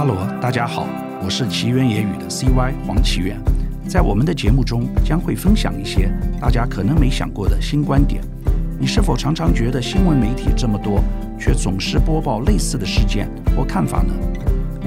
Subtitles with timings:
[0.00, 0.86] 哈喽大家好，
[1.22, 3.38] 我是奇缘野语的 CY 黄奇缘。
[3.86, 8.22] 在我们的节目中，将会分享一些大家可能没想过的新观点。
[8.78, 11.04] 你是否常常觉得新闻媒体这么多，
[11.38, 14.14] 却总是播报类似的事件或看法呢？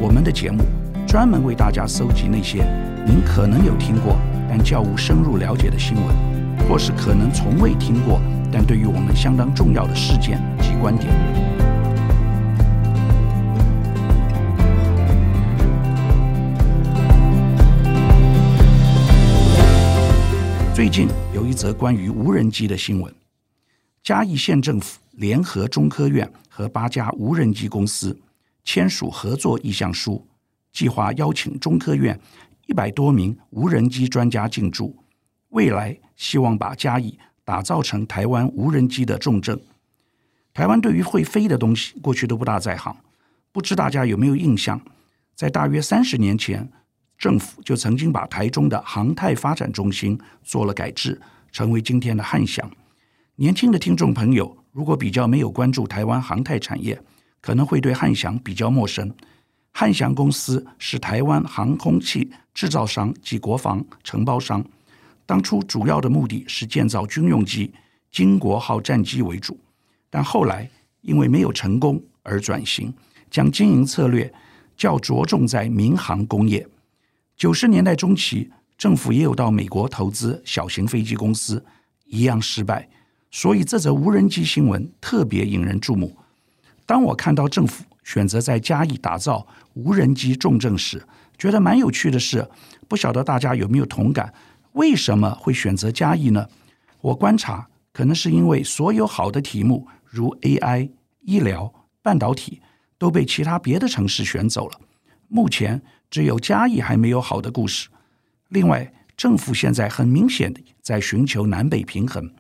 [0.02, 0.64] 我们的节目
[1.06, 2.66] 专门为大家搜集那些
[3.06, 4.18] 您可能有听过，
[4.50, 8.20] 但较无深入了解的新闻，或是可能从未听过，
[8.52, 11.14] 但对于我们相当重要的事件及观点。
[20.76, 23.14] 最近有一则关于无人机的新闻，
[24.02, 28.20] 嘉义县政府联合中科院和八家无人机公司
[28.64, 30.26] 签署合作意向书，
[30.72, 32.20] 计划邀请中科院
[32.66, 34.98] 一百多名无人机专家进驻，
[35.50, 39.62] 未来希望把嘉义打造成台湾无人机的重镇。
[40.56, 42.98] 台湾对于会飞的东西过去都不大在行，
[43.52, 44.82] 不知大家有没有印象，
[45.36, 46.68] 在大约三十年前。
[47.18, 51.20] 政府就曾经把台中的航太发展中心做了改制，
[51.52, 52.70] 成为今天的汉翔。
[53.36, 57.00] 年轻的听众朋友，如果比较没有关注台湾航太产业，
[57.42, 59.14] 可能会对汉翔比较陌生。
[59.72, 64.64] 汉翔公司是台湾航空器制造商及国防承包商，
[65.26, 67.74] 当初主要的目的是建造军用机、
[68.12, 69.60] 经国号战机为主，
[70.10, 70.70] 但后来
[71.02, 72.94] 因为没有成功而转型，
[73.32, 74.32] 将经营策略
[74.78, 76.68] 较着重在民航工业。
[77.36, 81.64] 九十年代中期，政府也有到美国投资小型飞机公司，
[82.06, 82.88] 一样失败。
[83.32, 86.16] 所以这则无人机新闻特别引人注目。
[86.86, 91.04] 当我看到政府选择在嘉义打造无人机重镇时，
[91.38, 92.48] 觉得蛮有趣的是，
[92.88, 94.32] 不晓得大家有没有同感？
[94.74, 96.48] 为什么会选择嘉义呢？
[97.02, 100.90] 我观察，可能是因为所有好的题目，如 AI、
[101.22, 102.62] 医疗、半导体，
[102.98, 104.80] 都被其他别的城市选走了。
[105.28, 105.82] 目前。
[106.14, 107.90] 只有嘉义还没有好的故事。
[108.50, 112.32] 另外，政府现在很明显的在寻求南北平衡，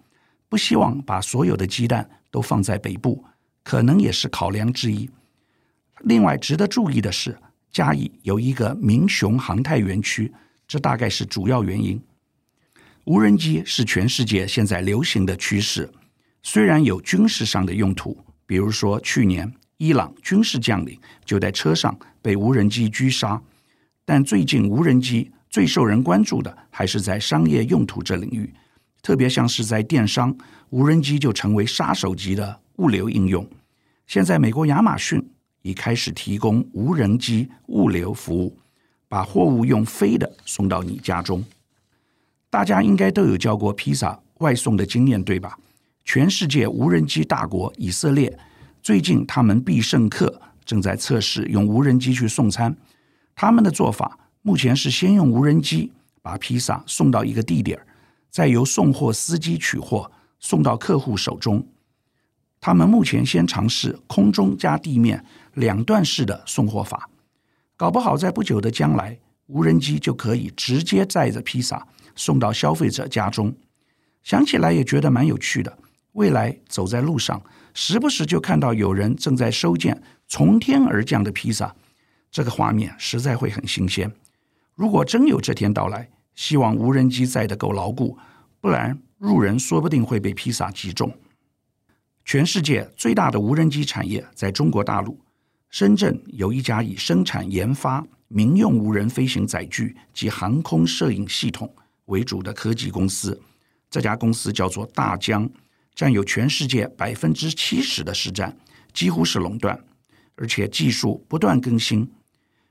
[0.47, 3.25] 不希望把所有的鸡蛋都放在北部，
[3.63, 5.09] 可能也是考量之一。
[6.01, 7.35] 另外，值得注意的是，
[7.71, 10.31] 嘉义有一个民雄航太园区，
[10.67, 11.99] 这大概是主要原因。
[13.05, 15.91] 无人机是全世界现在流行的趋势，
[16.43, 18.15] 虽然有军事上的用途，
[18.45, 19.51] 比如说去年
[19.83, 23.41] 伊朗军事将领就在车上被无人机狙杀。
[24.05, 28.53] 但最近无人机最受人关注的还是在商业用途这领域，
[29.01, 30.33] 特别像是在电商，
[30.69, 33.45] 无人机就成为杀手级的物流应用。
[34.07, 35.21] 现在美国亚马逊
[35.63, 38.57] 已开始提供无人机物流服务，
[39.09, 41.43] 把货物用飞的送到你家中。
[42.49, 45.57] 大家应该都有叫过披萨外送的经验，对吧？
[46.05, 48.37] 全世界无人机大国以色列，
[48.83, 52.75] 最近他们必胜客正在测试用无人机去送餐。
[53.33, 55.89] 他们的做法目前是先用无人机
[56.21, 57.79] 把披萨送到一个地点，
[58.29, 60.11] 再由送货司机取货
[60.41, 61.65] 送到客户手中。
[62.59, 65.23] 他们目前先尝试空中加地面
[65.53, 67.09] 两段式的送货法，
[67.77, 69.17] 搞不好在不久的将来，
[69.47, 73.55] 无人机就可以直接载着披萨送到消费者家中。
[74.23, 75.77] 想起来也觉得蛮有趣的。
[76.13, 77.41] 未来走在路上，
[77.73, 81.75] 时不时就看到有人正在收件从天而降的披萨。
[82.31, 84.11] 这个画面实在会很新鲜。
[84.73, 88.17] 如果真有这天到来，希望无人机载得够牢固，
[88.59, 91.15] 不然路人说不定会被披萨击中。
[92.25, 95.19] 全世界最大的无人机产业在中国大陆，
[95.69, 101.71] 深圳有一家以生产研发民用无人飞行载具及航空摄影系统
[102.05, 103.39] 为主的科技公司，
[103.89, 105.47] 这家公司叫做大疆，
[105.95, 108.57] 占有全世界百分之七十的市占，
[108.93, 109.79] 几乎是垄断，
[110.35, 112.09] 而且技术不断更新。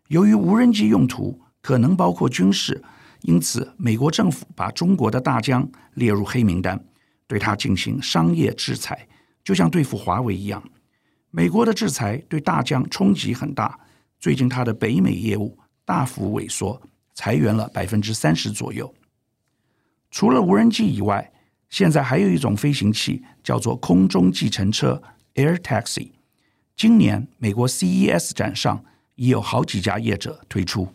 [0.09, 2.83] 由于无人机用途可能包括军事，
[3.23, 6.85] 因此美国政府把中国的大疆列入黑名单，
[7.27, 9.07] 对它进行商业制裁，
[9.45, 10.63] 就像对付华为一样。
[11.31, 13.79] 美国的制裁对大疆冲击很大，
[14.19, 16.83] 最近它的北美业务大幅萎缩，
[17.15, 18.93] 裁员了百分之三十左右。
[20.11, 21.33] 除了无人机以外，
[21.73, 25.03] 现在还有一种飞行器叫做空中计程车
[25.35, 26.11] （Air Taxi）。
[26.77, 28.85] 今年美国 CES 展上。
[29.17, 30.89] 已有好几家业者推出。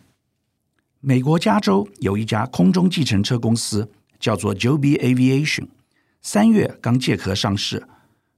[0.99, 3.89] 美国加州有一家空中计程车公司，
[4.19, 5.67] 叫做 Joby Aviation，
[6.21, 7.87] 三月刚借壳上市。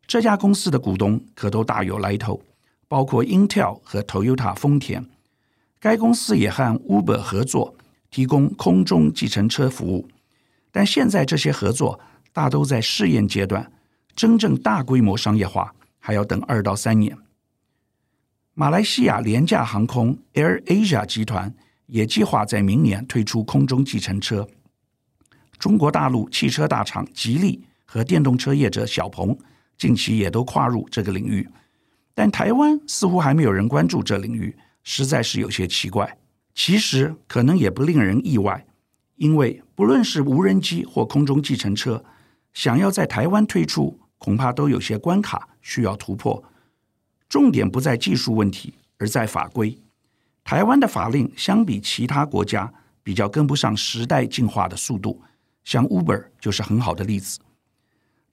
[0.06, 2.44] 这家公司的股东可都大有来头，
[2.90, 5.06] 包括 Intel 和 Toyota 丰田。
[5.80, 7.74] 该公司也和 Uber 合作，
[8.12, 10.10] 提供空中计程车服务。
[10.72, 12.00] 但现在这些合作
[12.32, 13.72] 大都在试验阶段，
[14.16, 17.18] 真正大规模商业化还要等二到三年。
[18.54, 21.54] 马来西亚廉价航空 Air Asia 集团
[21.86, 24.48] 也计划在明年推出空中计程车。
[25.58, 29.38] 中国大陆汽车大厂吉利和电动车业者小鹏
[29.78, 31.48] 近期也都跨入这个领域，
[32.14, 36.18] 但台湾似乎还没有人关注这领域，实在是有些奇怪。
[36.54, 38.66] 其实可能也不令人意外，
[39.16, 42.04] 因为不论是无人机或空中计程车，
[42.54, 46.44] 想要在台湾推出，恐怕都有些关卡需要突破。
[47.28, 49.78] 重点不在技术问题，而在法规。
[50.44, 52.74] 台湾的法令相比其他国家
[53.04, 55.22] 比较跟不上时代进化的速度，
[55.64, 57.40] 像 Uber 就是很好的例子。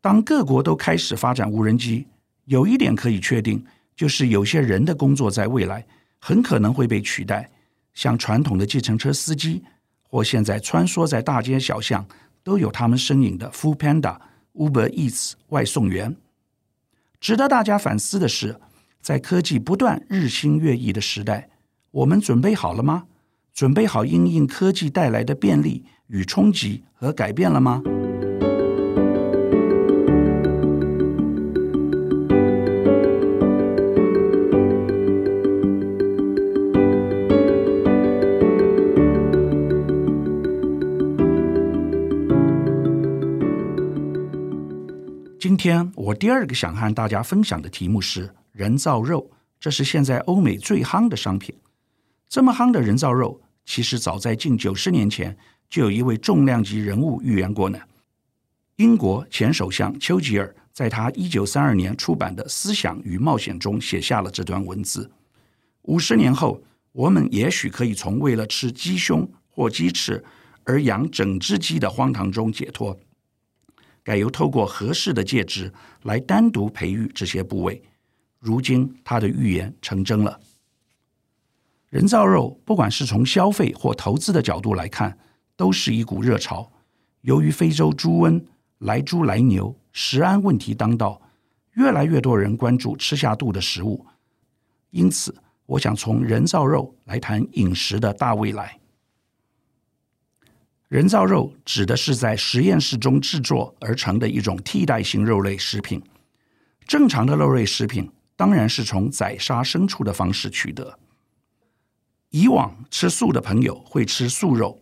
[0.01, 2.07] 当各国都开始发展无人机，
[2.47, 3.63] 有一点可以确定，
[3.95, 5.85] 就是有些人的工作在未来
[6.19, 7.51] 很可能会被取代。
[7.93, 9.63] 像传统的计程车司机，
[10.03, 12.07] 或现在穿梭在大街小巷
[12.47, 14.19] 都有他们身影的 Foodpanda、
[14.55, 16.15] Uber Eats 外送员。
[17.19, 18.61] 值得大家反思的是，
[19.01, 21.51] 在科技不断日新月异的时代，
[21.91, 23.07] 我们准备好了吗？
[23.53, 27.83] 准备好应应科技带来的便利与冲击和改变了吗？
[46.07, 51.53] 我第二个想和大家分享的题目是人造肉，这是现在欧美最夯的商品。
[52.29, 55.37] 这么夯的人造肉，其实早在近九十年前
[55.69, 57.77] 就有一位重量级人物预言过呢。
[58.77, 65.11] 英国前首相丘吉尔在他一九三二年出版的《思想与冒险》中写下了这段文字：
[65.83, 66.63] 五十年后，
[66.93, 70.25] 我们也许可以从为了吃鸡胸或鸡翅
[70.63, 72.97] 而养整只鸡的荒唐中解脱。
[74.07, 75.73] 改由透过合适的介质
[76.05, 77.83] 来单独培育这些部位。
[78.39, 80.39] 如今，他的预言成真了。
[81.89, 85.19] 人造肉，不管是从消费或投资的角度来看，
[85.57, 86.71] 都是一股热潮。
[87.23, 88.41] 由于非洲猪瘟、
[88.79, 91.21] 莱猪莱牛、食安问题当道，
[91.73, 94.07] 越来越多人关注吃下肚的食物。
[94.91, 95.35] 因此，
[95.67, 98.79] 我想从人造肉来谈饮食的大未来。
[100.89, 106.01] 人造肉指的是在实验室中制作而成的一种替代性肉类食品。
[106.87, 110.97] 正常的肉类食品当然是从宰杀牲畜的方式取得。
[112.31, 114.81] 以往吃素的朋友会吃素肉，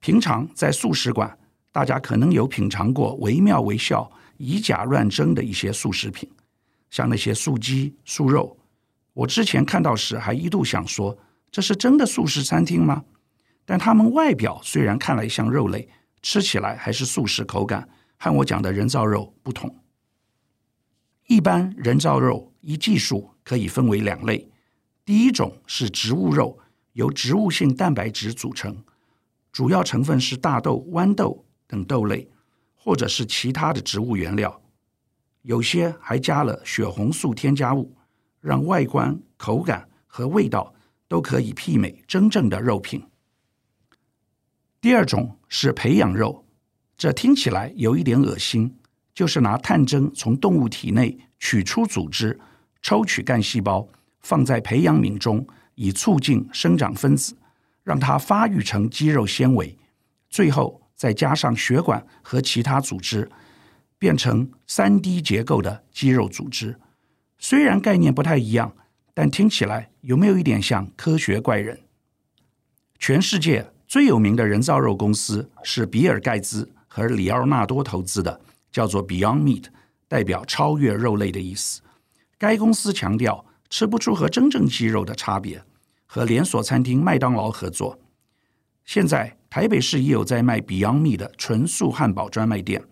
[0.00, 1.38] 平常在素食馆，
[1.70, 6.28] 大家可能有品尝过惟妙惟肖、以假乱真的一些素食品，
[6.90, 8.56] 像那些素鸡、素肉。
[9.12, 11.16] 我之前看到时还一度想说，
[11.52, 13.04] 这是真的素食餐厅吗？
[13.66, 15.86] 但它们外表虽然看来像肉类，
[16.22, 17.86] 吃起来还是素食口感，
[18.16, 19.82] 和我讲的人造肉不同。
[21.26, 24.48] 一般人造肉依技术可以分为两类，
[25.04, 26.58] 第一种是植物肉，
[26.92, 28.84] 由植物性蛋白质组成，
[29.50, 32.30] 主要成分是大豆、豌豆等豆类，
[32.76, 34.62] 或者是其他的植物原料，
[35.42, 37.96] 有些还加了血红素添加物，
[38.40, 40.72] 让外观、口感和味道
[41.08, 43.04] 都可以媲美真正的肉品。
[44.86, 46.44] 第二种是培养肉，
[46.96, 48.72] 这听起来有一点恶心，
[49.12, 52.38] 就是拿探针从动物体内取出组织，
[52.80, 53.88] 抽取干细胞，
[54.20, 55.44] 放在培养皿中，
[55.74, 57.36] 以促进生长分子，
[57.82, 59.76] 让它发育成肌肉纤维，
[60.30, 63.28] 最后再加上血管和其他组织，
[63.98, 66.78] 变成三 D 结构的肌肉组织。
[67.38, 68.76] 虽然概念不太一样，
[69.12, 71.80] 但听起来有没有一点像科学怪人？
[73.00, 73.72] 全世界。
[73.86, 78.40] 最有名的人造肉公司是比尔盖茨和里奥纳多投资的，
[78.72, 79.66] 叫做 Beyond Meat，
[80.08, 81.80] 代表超越肉类的意思。
[82.36, 85.62] 该公司强调吃不出和真正鸡肉的差别，
[86.04, 87.98] 和连锁餐厅麦当劳合作。
[88.84, 92.84] 现在台北市也有在卖 Beyond Meat 的纯素汉堡专卖店，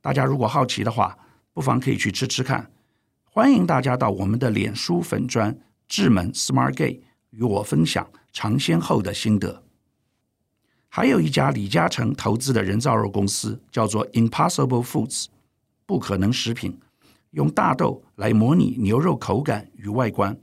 [0.00, 1.16] 大家如果好奇的话，
[1.52, 2.70] 不妨可以去吃吃看。
[3.24, 5.56] 欢迎大家到我们的脸书粉专
[5.88, 9.63] 智门 Smart Gay 与我分享尝鲜后的心得。
[10.96, 15.26] 还有一家李嘉诚投资的人造肉公司，叫做 Impossible Foods，
[15.86, 16.78] 不可能食品，
[17.32, 20.38] 用大豆来模拟牛肉口感与外观。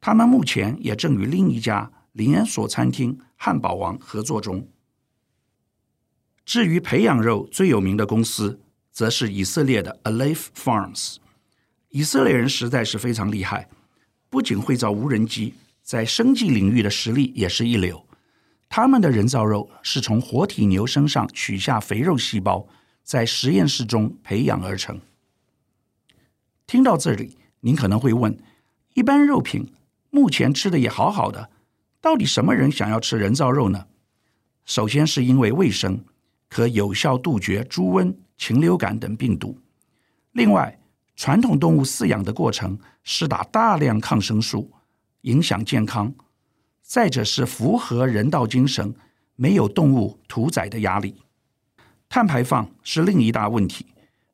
[0.00, 4.66] 他们目前也正与另一家连锁餐厅汉堡王合作中。
[6.46, 8.58] 至于培养肉最有名的公司，
[8.90, 11.16] 则是以色列的 Alef Farms。
[11.90, 13.68] 以色列人实在是非常厉害，
[14.30, 18.06] 不仅会造无人机，在生技领域的实力也是一流。
[18.74, 22.66] 他们的人造肉是从活体牛身上取下肥肉细胞，
[23.02, 24.98] 在实验室中培养而成。
[26.66, 28.34] 听到这里，您可能会问：
[28.94, 29.70] 一般肉品
[30.08, 31.50] 目前吃的也好好的，
[32.00, 33.88] 到底什么人想要吃人造肉呢？
[34.64, 36.02] 首先是因为卫生，
[36.48, 39.58] 可有效杜绝猪瘟、禽流感等病毒。
[40.30, 40.80] 另外，
[41.14, 44.72] 传统动物饲养的过程是打大量抗生素，
[45.20, 46.14] 影响健康。
[46.92, 48.94] 再者是符合人道精神，
[49.34, 51.22] 没有动物屠宰的压力。
[52.06, 53.86] 碳排放是另一大问题。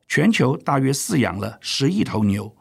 [0.09, 2.53] 全球大约饲养了十亿头牛，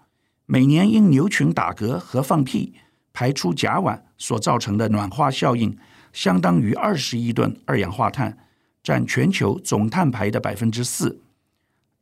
[0.46, 2.74] 每年因牛群打嗝和放屁
[3.12, 5.76] 排出甲烷所造成的暖化效应，
[6.12, 8.38] 相当于二十亿吨二氧化碳，
[8.84, 11.20] 占全球总碳排的百分之四。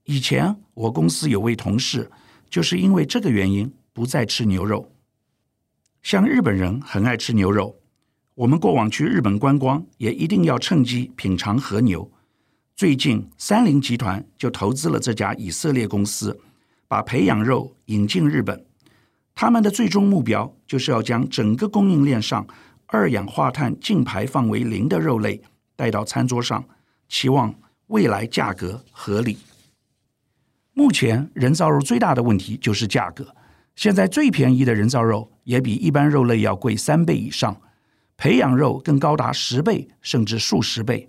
[0.05, 2.11] 以前我公司有位同事，
[2.51, 4.93] 就是因为这个原因不再吃牛肉。
[6.03, 7.79] 像日本人很爱吃牛肉，
[8.37, 12.11] 我们过往去日本观光，也一定要趁机品尝和牛。
[12.75, 16.39] 最近，三菱集团就投资了这家以色列公司，
[16.87, 18.63] 把培养肉引进日本。
[19.35, 22.47] 他们的最终目标就是要将整个供应链上
[22.89, 25.41] 二氧化碳净排放为零的肉类
[25.75, 26.63] 带到餐桌上，
[27.09, 27.55] 期望
[27.87, 29.39] 未来价格合理。
[30.75, 33.35] 目前，人造肉最大的问题就是价格。
[33.75, 37.59] 现在最便宜的人造肉也比一般肉类要贵三倍以上，
[38.17, 41.09] 培养肉更高达十倍甚至数十倍。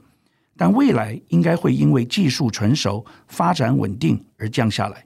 [0.60, 5.06] 但未来应该会因为技术成熟、发展稳定而降下来。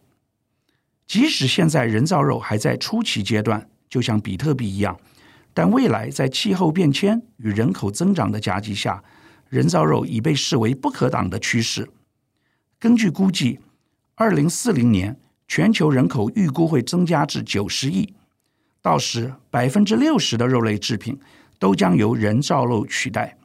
[1.05, 4.97] 即使现在人造肉还在初期阶段，就像比特币一样，
[5.53, 9.03] 但未来在气候变迁与人口增长的夹击下，
[9.49, 11.89] 人造肉已被视为不可挡的趋势。
[12.79, 13.59] 根据估计，
[14.15, 18.13] 二零四零年全球人口预估会增加至九十亿，
[18.81, 21.19] 到时百分之六十的肉类制品
[21.61, 23.37] 都将由人造肉取代。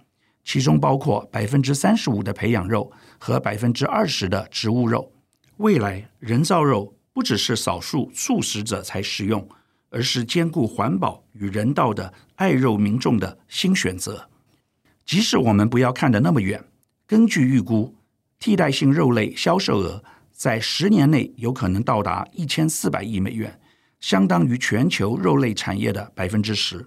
[0.43, 5.13] 其中包括百分之三十五的培养肉和百分之二十的植物肉。
[5.59, 9.47] 未来人造肉不只是少数素食者才食用，
[9.91, 14.29] 而是兼顾环保与人道的爱肉民众的新选择。
[15.05, 16.65] 即使我们不要看得那么远，
[17.07, 17.95] 根据预估，
[18.39, 23.61] 替代性肉类销售额在十年内有可能到达一千四百亿美元，
[23.99, 26.87] 相当于全球肉类产业的百分之十。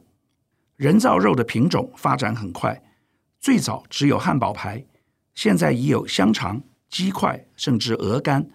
[0.79, 2.81] 人造肉的品种发展很快。
[3.41, 4.85] 最早只有汉堡排，
[5.35, 8.49] 现在已有香肠、鸡块，甚至鹅肝。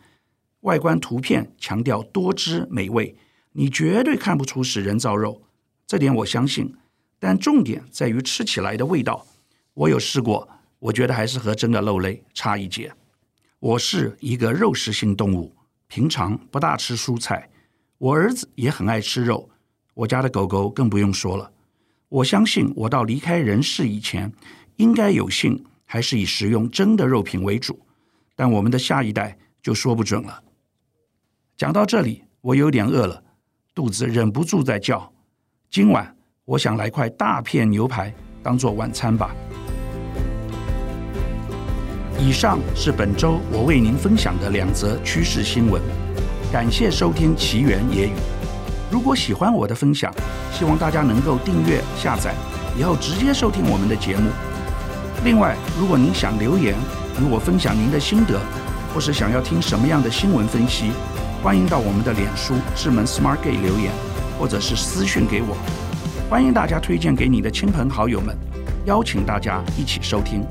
[0.61, 3.15] 外观图片强调多汁美味，
[3.53, 5.43] 你绝对看不出是人造肉，
[5.87, 6.75] 这点我相信。
[7.19, 9.27] 但重点在于吃起来的味道。
[9.75, 12.91] 我有试过，我觉得还是和真的肉类差一截。
[13.59, 15.55] 我是一个肉食性动物，
[15.89, 17.51] 平常不大吃蔬菜。
[17.99, 19.51] 我儿子也很爱吃肉，
[19.93, 21.51] 我家的狗狗更不用说了。
[22.15, 24.31] 我相信我到离开人世以前。
[24.77, 27.79] 应该有幸还是以食用真的肉品为主，
[28.35, 30.43] 但我们的下一代就说不准了。
[31.57, 33.23] 讲到这里，我有点饿了，
[33.73, 35.13] 肚子忍不住在叫。
[35.71, 39.35] 今晚我想来块大片牛排当做晚餐吧。
[42.19, 45.81] 以上是本周我为您分享的两则趋势新闻，
[46.53, 48.13] 感谢收听奇缘野语。
[48.95, 50.15] 如果喜欢我的分享，
[50.53, 52.33] 希望大家能够订阅下载，
[52.79, 54.31] 以后直接收听我们的节目。
[55.25, 56.77] 另外，如果您想留言
[57.21, 58.39] 与我分享您的心得，
[58.95, 60.93] 或是想要听什么样的新闻分析，
[61.43, 63.91] 欢迎到我们的脸书智门 SmartGate 留言，
[64.39, 65.57] 或者是私讯给我。
[66.31, 68.33] 欢迎大家推荐给你的亲朋好友们，
[68.85, 70.47] 邀请大家一起收听。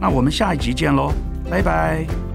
[0.00, 1.12] 那我们下一集见喽，
[1.48, 2.25] 拜拜。